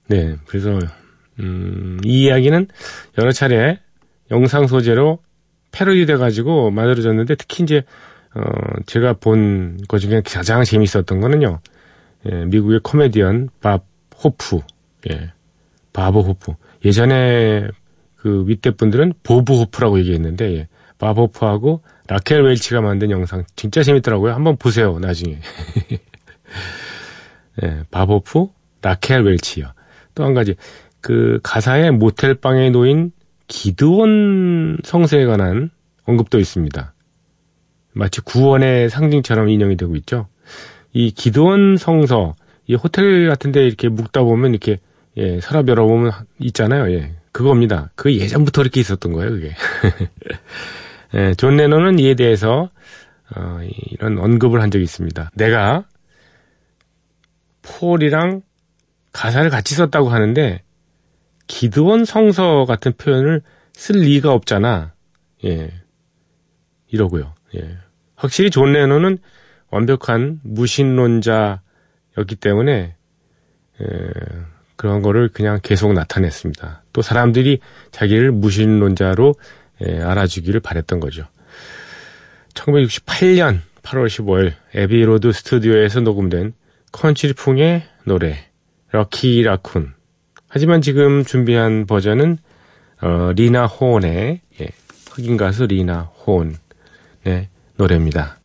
[0.09, 0.79] 네, 그래서
[1.40, 2.68] 음, 이 이야기는
[3.18, 3.79] 여러 차례
[4.31, 5.18] 영상 소재로
[5.72, 7.83] 패러디 돼 가지고 만들어졌는데 특히 이제
[8.35, 8.40] 어,
[8.87, 11.61] 제가 본 것 중에 가장 재밌었던 거는요.
[12.31, 13.85] 예, 미국의 코미디언 밥
[14.22, 14.61] 호프,
[15.11, 15.33] 예,
[15.92, 16.53] 바브 호프.
[16.85, 17.68] 예전에
[18.16, 20.68] 그 윗대 분들은 보브 호프라고 얘기했는데, 예,
[20.99, 24.33] 바브 호프하고 라켈 웰치가 만든 영상 진짜 재밌더라고요.
[24.35, 25.38] 한번 보세요, 나중에.
[27.62, 28.49] 예, 바브 호프,
[28.83, 29.73] 라켈 웰치요.
[30.14, 30.55] 또 한 가지,
[31.01, 33.12] 그 가사에 모텔 방에 놓인
[33.49, 35.71] 기드온 성서에 관한
[36.05, 36.95] 언급도 있습니다.
[37.92, 40.29] 마치 구원의 상징처럼 인용이 되고 있죠.
[40.92, 42.35] 이 기드온 성서,
[42.66, 44.79] 이 호텔 같은데 이렇게 묵다 보면 이렇게
[45.16, 46.90] 예, 서랍 열어보면 있잖아요.
[46.92, 47.90] 예, 그겁니다.
[47.95, 49.55] 그 예전부터 이렇게 있었던 거예요, 그게.
[51.14, 52.71] 예, 존 레논은 이에 대해서
[53.35, 55.31] 어, 이런 언급을 한 적이 있습니다.
[55.35, 55.85] 내가
[57.62, 58.42] 폴이랑
[59.12, 60.62] 가사를 같이 썼다고 하는데
[61.47, 63.42] 기드온 성서 같은 표현을
[63.73, 64.92] 쓸 리가 없잖아.
[65.45, 65.71] 예.
[66.88, 67.35] 이러고요.
[67.57, 67.79] 예.
[68.14, 69.19] 확실히 존 레논은
[69.71, 72.95] 완벽한 무신론자였기 때문에
[73.81, 73.87] 에,
[74.77, 76.85] 그런 거를 그냥 계속 나타냈습니다.
[76.92, 79.35] 또 사람들이 자기를 무신론자로
[79.83, 81.27] 에, 알아주기를 바랬던 거죠.
[82.55, 86.55] 1968년 8월 15일 Abbey Road 스튜디오에서 녹음된
[86.93, 88.39] 컨트리풍의 노래
[88.91, 89.93] Rocky Raccoon
[90.49, 92.39] 하지만 지금 준비한 버전은
[93.03, 94.69] 어, 리나 호온의 예,
[95.11, 96.57] 흑인 가수 리나 호온의
[97.77, 98.39] 노래입니다.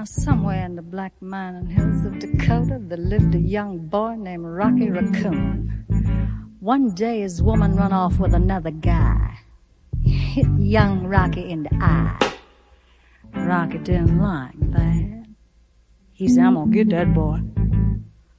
[0.00, 4.46] Now, somewhere in the black mining hills of Dakota, there lived a young boy named
[4.46, 5.84] Rocky Raccoon.
[6.60, 9.40] One day, his woman run off with another guy.
[10.02, 12.32] Hit young Rocky in the eye.
[13.34, 15.26] Rocky didn't like that.
[16.14, 17.40] He said, I'm gonna get that boy.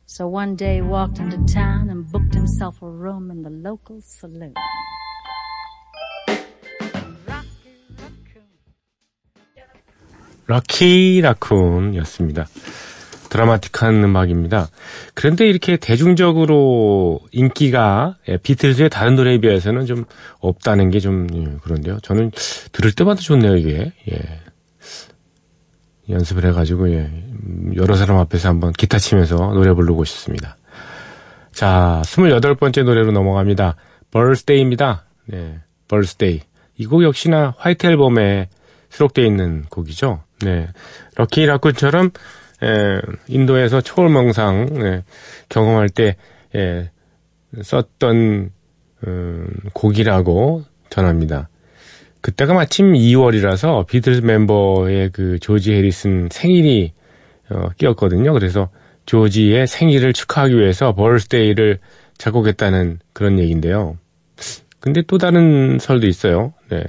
[0.08, 4.02] So one day he walked into town and booked himself a room in the local
[4.02, 4.56] saloon.
[10.52, 12.46] 럭키 라쿤이었습니다.
[13.30, 14.68] 드라마틱한 음악입니다.
[15.14, 20.04] 그런데 이렇게 대중적으로 인기가 예, 비틀즈의 다른 노래에 비해서는 좀
[20.40, 22.00] 없다는 게 좀 그런데요.
[22.02, 22.32] 저는
[22.74, 23.94] 들을 때마다 좋네요, 이게.
[24.12, 24.40] 예.
[26.10, 26.98] 연습을 해가지고 예.
[27.06, 30.58] 음, 여러 사람 앞에서 한번 기타 치면서 노래 부르고 싶습니다.
[31.54, 33.76] 자, 28번째 노래로 넘어갑니다.
[34.12, 35.06] Birthday입니다.
[35.28, 36.42] 네, Birthday.
[36.78, 38.50] 이 곡 역시나 White Album에
[38.90, 40.24] 수록되어 있는 곡이죠.
[40.44, 40.68] 네.
[41.16, 42.12] 럭키 라쿤처럼
[42.64, 45.04] 에, 인도에서 초월망상 예,
[45.50, 46.16] 경험할 때
[46.56, 46.92] 예,
[47.62, 48.52] 썼던
[49.08, 51.50] 음, 곡이라고 전합니다.
[52.22, 56.94] 그때가 마침 2월이라서 비틀즈 멤버의 그 조지 해리슨 생일이
[57.50, 58.32] 어, 끼었거든요.
[58.34, 58.70] 그래서
[59.06, 61.80] 조지의 생일을 축하하기 위해서 벌스데이를
[62.18, 63.98] 작곡했다는 그런 얘기인데요.
[64.80, 66.54] 근데 또 다른 설도 있어요.
[66.70, 66.84] 네.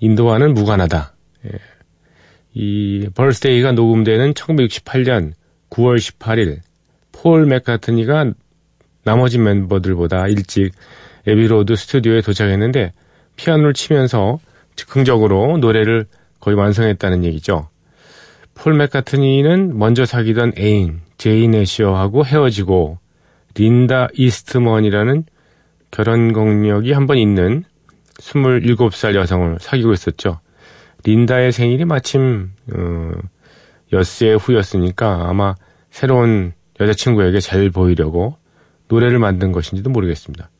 [0.00, 1.14] 인도와는 무관하다.
[1.46, 1.50] 예.
[2.54, 5.32] 이 Birthday가 녹음되는 1968년
[5.70, 6.58] 9월 18일
[7.12, 8.32] 폴 맥카트니가
[9.04, 10.72] 나머지 멤버들보다 일찍
[11.26, 12.92] Abbey Road 스튜디오에 도착했는데
[13.36, 14.38] 피아노를 치면서
[14.76, 16.06] 즉흥적으로 노래를
[16.40, 17.68] 거의 완성했다는 얘기죠.
[18.54, 22.98] 폴 맥카트니는 먼저 사귀던 애인 제인 애시어하고 헤어지고
[23.54, 25.24] 린다 이스트먼이라는
[25.90, 27.64] 결혼 경력이 한 번 있는
[28.18, 30.40] 27살 여성을 사귀고 있었죠.
[31.04, 33.10] 린다의 생일이 마침 어,
[33.92, 35.54] 엿새 후였으니까 아마
[35.90, 38.36] 새로운 여자친구에게 잘 보이려고
[38.88, 40.50] 노래를 만든 것인지도 모르겠습니다.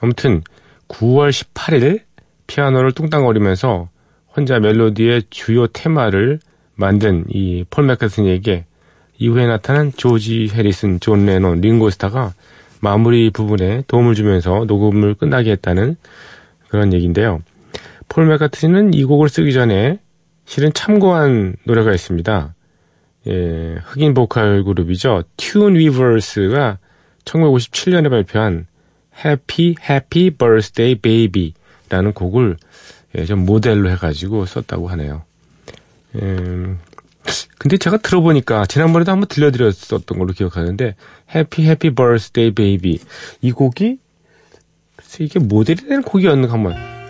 [0.00, 0.42] 아무튼
[0.88, 2.00] 9월 18일
[2.46, 3.88] 피아노를 뚱땅거리면서
[4.34, 6.40] 혼자 멜로디의 주요 테마를
[6.74, 8.64] 만든 이 폴 맥카트니에게
[9.18, 12.32] 이후에 나타난 조지 해리슨, 존 레논, 링고스타가
[12.80, 15.96] 마무리 부분에 도움을 주면서 녹음을 끝나게 했다는
[16.68, 17.40] 그런 얘기인데요.
[18.12, 19.98] 폴 맥카트니는 이 곡을 쓰기 전에
[20.44, 22.54] 실은 참고한 노래가 있습니다.
[23.28, 25.22] 예, 흑인 보컬 그룹이죠.
[25.38, 26.76] 튠 위버스가
[27.24, 28.66] 1957년에 발표한
[29.24, 32.58] Happy Happy Birthday Baby라는 곡을
[33.16, 35.22] 예, 좀 모델로 해가지고 썼다고 하네요.
[36.16, 36.80] 음,
[37.56, 40.96] 근데 제가 들어보니까 지난번에도 한번 들려드렸었던 걸로 기억하는데
[41.34, 42.98] Happy Happy Birthday Baby
[43.40, 43.96] 이 곡이
[45.18, 47.01] 이게 모델이 되는 곡이었는가 한번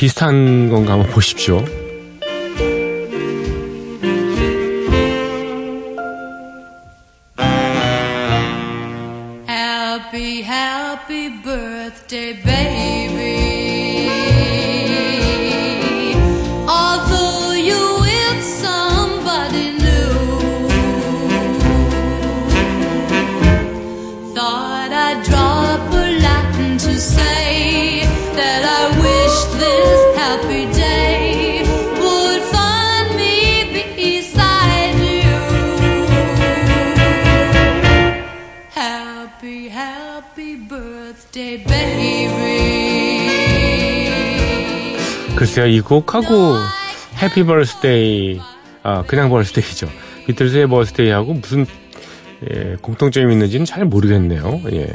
[0.00, 1.62] 비슷한 건가 한번 보십시오.
[9.46, 12.69] Happy, happy birthday, baby.
[45.50, 46.54] 글쎄요, 이 곡하고
[47.20, 48.38] Happy Birthday,
[48.84, 49.88] 아, 그냥 Birthday죠.
[50.28, 51.66] 비틀즈의 Birthday하고 무슨,
[52.48, 54.60] 예, 공통점이 있는지는 잘 모르겠네요.
[54.70, 54.86] 예.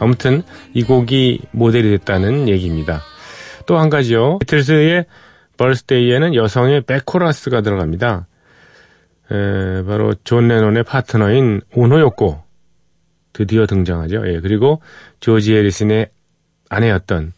[0.00, 0.42] 아무튼,
[0.74, 3.02] 이 곡이 모델이 됐다는 얘기입니다.
[3.66, 4.40] 또 한 가지요.
[4.40, 5.06] 비틀즈의
[5.56, 8.26] Birthday에는 여성의 백코러스가 들어갑니다.
[9.30, 12.42] 에, 바로 존 레논의 파트너인 오노요코.
[13.32, 14.24] 드디어 등장하죠.
[14.26, 14.82] 예, 그리고
[15.20, 16.08] 조지 해리슨의
[16.68, 17.32] 아내였던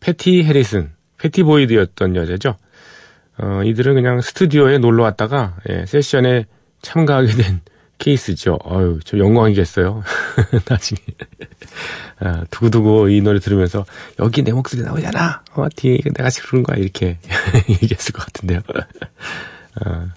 [0.00, 0.92] 패티 해리슨,
[1.24, 2.56] 패티 보이드였던 여자죠.
[3.38, 6.44] 어, 이들은 그냥 스튜디오에 놀러 왔다가 예, 세션에
[6.82, 7.60] 참가하게 된
[7.96, 8.58] 케이스죠.
[8.66, 10.02] 어유, 저 영광이겠어요.
[10.68, 10.98] 나중에
[12.20, 13.86] 아, 두고두고 이 노래 들으면서
[14.18, 15.42] 여기 내 목소리 나오잖아.
[15.54, 17.18] 어, 뒤에 내가 부르는 거야 이렇게
[17.70, 18.60] 얘기했을 것 같은데요.
[19.80, 20.08] 아,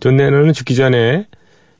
[0.00, 1.26] 존 레논은 죽기 전에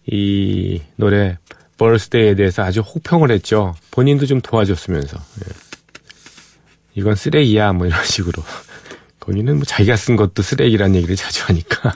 [0.04, 1.38] 이 노래
[1.78, 3.74] 벌스데이에 대해서 아주 혹평을 했죠.
[3.92, 5.16] 본인도 좀 도와줬으면서.
[5.16, 5.67] 예.
[6.98, 8.42] 이건 쓰레기야, 뭐 이런 식으로.
[9.20, 11.94] 거기는 뭐 자기가 쓴 것도 쓰레기란 얘기를 자주 하니까.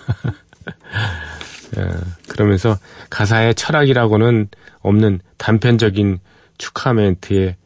[1.76, 1.88] 예,
[2.28, 2.78] 그러면서
[3.10, 4.48] 가사에 철학이라고는
[4.80, 6.20] 없는 단편적인
[6.58, 7.56] 축하 멘트의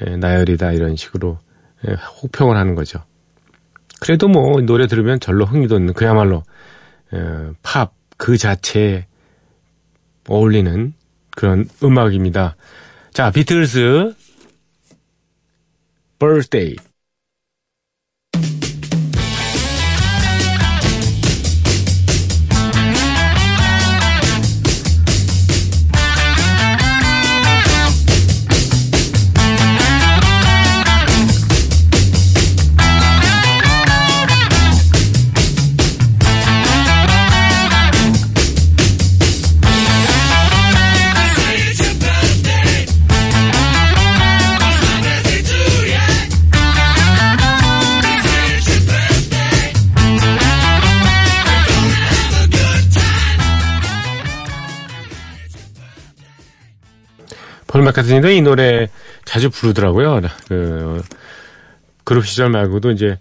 [0.00, 1.38] 예, 나열이다 이런 식으로
[1.86, 3.04] 예, 혹평을 하는 거죠.
[4.00, 6.42] 그래도 뭐 노래 들으면 절로 흥이 돋는 그야말로
[7.14, 9.06] 예, 팝그 자체에
[10.26, 10.94] 어울리는
[11.30, 12.56] 그런 음악입니다.
[13.12, 14.14] 자, 비틀스
[16.22, 16.76] birthday.
[57.72, 58.90] 폴 마카트니도 이 노래
[59.24, 60.20] 자주 부르더라고요.
[60.46, 61.02] 그
[62.04, 63.18] 그룹 시절 말고도 이제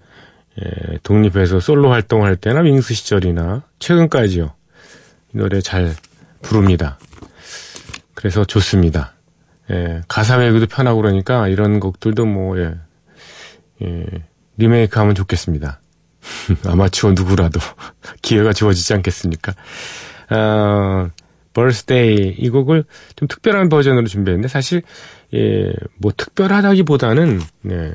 [0.62, 4.54] 예, 독립해서 솔로 활동할 때나 윙스 시절이나 최근까지요.
[5.34, 5.96] 이 노래 잘
[6.42, 7.00] 부릅니다.
[8.14, 9.14] 그래서 좋습니다.
[9.72, 12.76] 예, 가사 외우기도 편하고 그러니까 이런 곡들도 뭐 예,
[13.84, 14.06] 예,
[14.58, 15.80] 리메이크 하면 좋겠습니다.
[16.68, 17.62] 아마추어 누구라도
[18.22, 19.54] 기회가 주어지지 않겠습니까?
[20.30, 21.10] 어,
[21.54, 22.84] birthday 이 곡을
[23.16, 24.82] 좀 특별한 버전으로 준비했는데 사실
[25.34, 27.94] 예, 뭐 특별하다기보다는 네,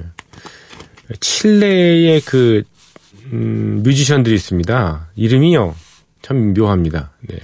[1.21, 2.63] 칠레의 그
[3.33, 5.09] 음, 뮤지션들이 있습니다.
[5.17, 5.75] 이름이요
[6.23, 7.13] 참 묘합니다.
[7.29, 7.39] 네.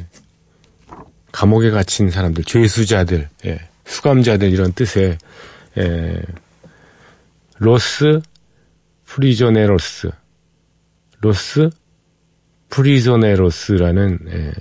[1.30, 5.18] 감옥에 갇힌 사람들, 죄수자들, 예, 수감자들 이런 뜻의
[5.78, 6.22] 예,
[7.58, 8.20] 로스
[9.06, 10.10] 프리조네로스,
[11.20, 11.70] 로스
[12.68, 14.52] 프리조네로스라는 예,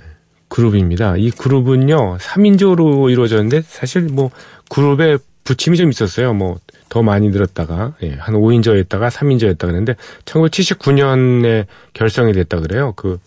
[0.52, 1.16] 그룹입니다.
[1.16, 4.30] 이 그룹은요, 3인조로 이루어졌는데, 사실 뭐,
[4.68, 6.34] 그룹에 부침이 좀 있었어요.
[6.34, 6.58] 뭐,
[6.90, 12.92] 더 많이 늘었다가, 예, 한 5인조였다가 3인조였다 그랬는데, 1979년에 결성이 됐다 그래요.
[12.96, 13.18] 그,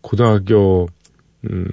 [0.00, 0.88] 고등학교,
[1.50, 1.68] 음,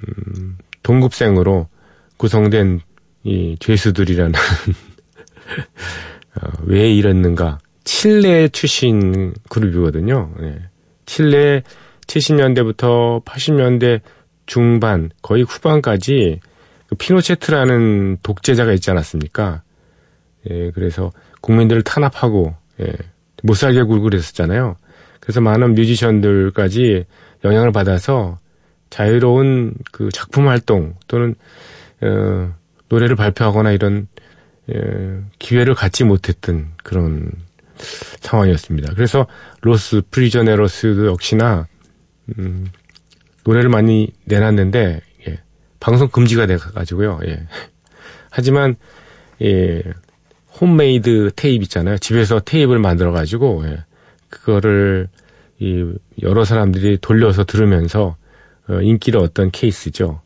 [0.83, 1.69] 동급생으로
[2.17, 2.81] 구성된
[3.23, 4.33] 이 죄수들이라는,
[6.41, 7.59] 어, 왜 이랬는가.
[7.85, 10.33] 칠레 출신 그룹이거든요.
[10.41, 10.59] 예.
[11.05, 11.63] 칠레
[12.07, 14.01] 70년대부터 80년대
[14.47, 16.39] 중반 거의 후반까지
[16.87, 19.61] 그 피노체트라는 독재자가 있지 않았습니까?
[20.49, 22.93] 예, 그래서 국민들을 탄압하고 예,
[23.43, 24.77] 못 살게 굴고 그랬었잖아요.
[25.19, 27.05] 그래서 많은 뮤지션들까지
[27.43, 28.39] 영향을 받아서
[28.89, 31.35] 자유로운 그 작품 활동 또는
[32.01, 32.53] 어,
[32.89, 34.07] 노래를 발표하거나 이런
[34.73, 37.31] 예, 기회를 갖지 못했던 그런
[38.21, 38.93] 상황이었습니다.
[38.95, 39.27] 그래서
[39.61, 41.67] 로스 프리저네로스도 역시나
[42.37, 42.67] 음,
[43.47, 45.39] 노래를 많이 내놨는데 예,
[45.79, 47.21] 방송 금지가 돼가지고요.
[47.27, 47.47] 예.
[48.29, 48.75] 하지만
[49.41, 49.81] 예,
[50.59, 51.97] 홈메이드 테이프 있잖아요.
[51.97, 53.85] 집에서 테이프를 만들어 가지고 예,
[54.29, 55.07] 그거를
[55.59, 55.85] 이
[56.21, 58.17] 여러 사람들이 돌려서 들으면서
[58.67, 60.21] 어, 인기를 얻던 케이스죠.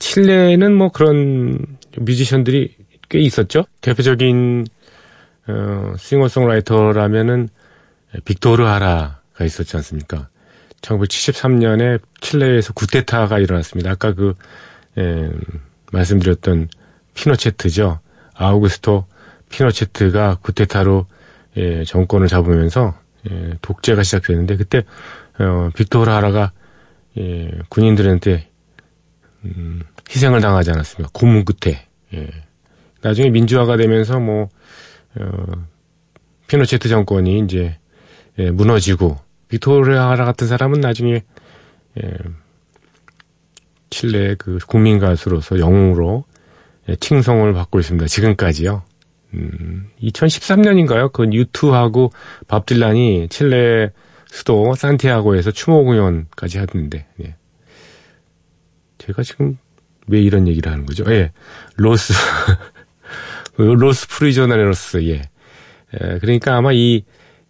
[0.00, 1.56] 칠레는 뭐 그런
[1.98, 2.74] 뮤지션들이
[3.08, 3.64] 꽤 있었죠.
[3.80, 4.66] 대표적인
[5.46, 7.48] 어, 싱어송라이터라면은
[8.24, 10.28] 빅토르 하라가 있었지 않습니까?
[10.82, 13.90] 1973년에 칠레에서 구테타가 일어났습니다.
[13.90, 14.34] 아까 그
[14.98, 15.30] 예,
[15.92, 16.68] 말씀드렸던
[17.14, 18.00] 피노체트죠.
[18.34, 19.06] 아우구스토
[19.50, 21.06] 피노체트가 구테타로
[21.56, 22.94] 예, 정권을 잡으면서
[23.30, 24.84] 예, 독재가 시작됐는데 그때
[25.38, 26.52] 어, 빅토르 하라가
[27.18, 28.48] 예, 군인들한테
[29.44, 31.10] 음, 희생을 당하지 않았습니까?
[31.12, 31.86] 고문 끝에.
[32.14, 32.28] 예.
[33.02, 34.48] 나중에 민주화가 되면서 뭐
[35.16, 35.66] 어,
[36.46, 37.78] 피노체트 정권이 이제
[38.38, 39.18] 예, 무너지고
[39.50, 41.22] 비토르하라 같은 사람은 나중에
[42.02, 42.12] 예,
[43.90, 46.24] 칠레의 그 국민 가수로서 영웅으로
[46.88, 48.06] 예, 칭송을 받고 있습니다.
[48.06, 48.82] 지금까지요.
[49.34, 51.12] 음, 2013년인가요?
[51.12, 52.12] 그 유투하고
[52.48, 53.90] 밥 딜란이 칠레
[54.26, 57.34] 수도 산티아고에서 추모 공연까지 했는데 예.
[58.98, 59.58] 제가 지금
[60.06, 61.04] 왜 이런 얘기를 하는 거죠?
[61.08, 61.32] 예,
[61.76, 62.14] 로스
[63.56, 65.22] 그 로스 프리조나레로스 예.
[66.00, 66.18] 예.
[66.20, 67.04] 그러니까 아마 이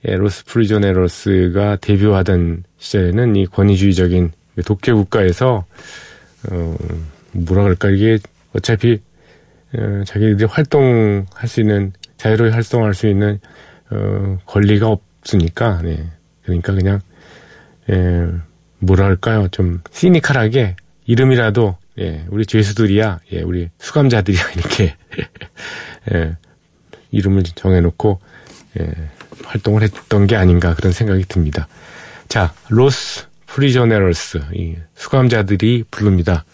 [0.08, 4.32] 예, 로스 프리조네로스가 데뷔하던 시절에는 이 권위주의적인
[4.64, 5.64] 독재 국가에서
[6.50, 6.76] 어
[7.32, 7.90] 뭐라 그럴까?
[7.90, 8.18] 이게
[8.54, 9.00] 어차피
[9.74, 13.38] 어, 자기들이 활동할 수 있는 자유로이 활동할 수 있는
[13.90, 16.10] 어 권리가 없으니까 네.
[16.42, 17.00] 그러니까 그냥
[17.90, 18.26] 예,
[18.78, 19.48] 뭐랄까요?
[19.48, 20.76] 좀 시니컬하게
[21.06, 24.96] 이름이라도 예, 우리 죄수들이야, 예, 우리 수감자들이야, 이렇게,
[26.14, 26.36] 예,
[27.10, 28.20] 이름을 정해놓고,
[28.80, 28.92] 예,
[29.50, 31.66] 활동을 했던 게 아닌가 그런 생각이 듭니다.
[32.28, 36.44] 자, 로스 프리저네로스, 이 수감자들이 부릅니다.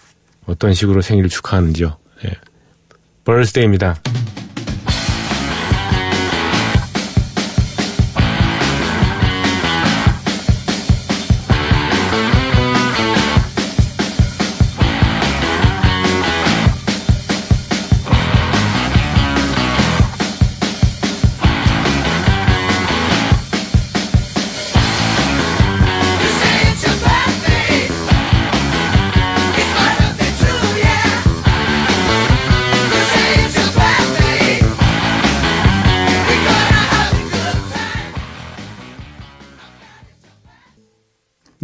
[0.46, 1.96] 어떤 식으로 생일을 축하하는지요.
[2.24, 2.30] 예.
[3.24, 3.96] 벌스데이입니다.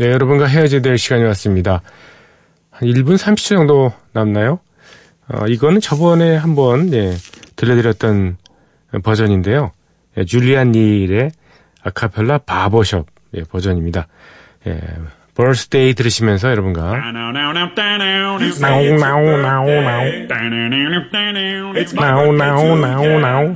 [0.03, 1.81] 네, 여러분과 헤어져야 될 시간이 왔습니다.
[2.71, 4.59] 한 1분 30초 정도 남나요?
[5.29, 7.15] 어, 이거는 저번에 한번 예,
[7.55, 8.37] 들려드렸던
[9.05, 9.71] 버전인데요.
[10.17, 11.31] 예, 줄리안 닐의
[11.85, 14.09] 아카펠라 barbershop 예, 버전입니다.
[14.67, 14.81] 예,
[15.35, 18.39] Birthday 들으시면서 여러분과 Now, now, now, now, now.
[18.61, 20.05] now now now now
[21.75, 23.55] It's now now now now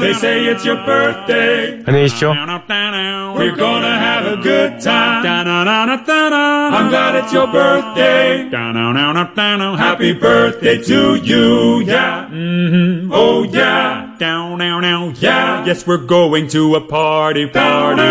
[0.00, 1.80] They say it's your birthday.
[1.86, 2.34] 안녕히 계십시오.
[3.36, 5.24] We're gonna have a good time.
[5.24, 8.50] I'm glad it's your birthday.
[9.78, 12.26] Happy birthday to you, yeah.
[12.28, 14.05] hmm Oh yeah.
[14.18, 15.62] Down, down, down, yeah.
[15.66, 18.02] Yes, we're going to a party, party.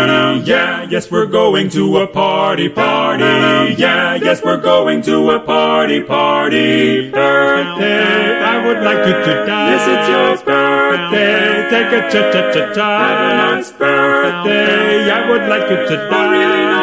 [0.48, 3.24] Yeah, yes, we're going to a party, party.
[3.24, 7.10] Yeah, yes, we're going to a party, party.
[7.10, 8.38] Birthday.
[8.38, 9.82] I would like you to dance.
[9.82, 10.08] Yes, it's
[10.46, 11.70] your birthday.
[11.70, 12.98] Take a cha cha cha cha.
[12.98, 15.10] Have a nice birthday.
[15.10, 16.76] I would like you to dance.